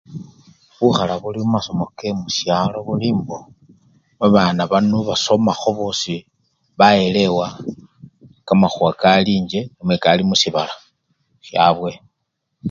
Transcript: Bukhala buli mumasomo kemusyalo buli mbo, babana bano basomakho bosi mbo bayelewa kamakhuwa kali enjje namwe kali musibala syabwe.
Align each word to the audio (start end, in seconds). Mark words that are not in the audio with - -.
Bukhala 0.77 1.13
buli 1.21 1.39
mumasomo 1.41 1.85
kemusyalo 1.99 2.77
buli 2.87 3.09
mbo, 3.17 3.37
babana 4.19 4.61
bano 4.71 4.97
basomakho 5.09 5.69
bosi 5.79 6.15
mbo 6.23 6.27
bayelewa 6.79 7.47
kamakhuwa 8.47 8.91
kali 9.01 9.31
enjje 9.39 9.61
namwe 9.75 9.95
kali 10.03 10.21
musibala 10.29 10.73
syabwe. 11.47 11.91